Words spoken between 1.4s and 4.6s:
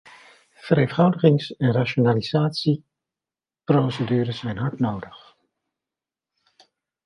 en rationalisatieprocedures zijn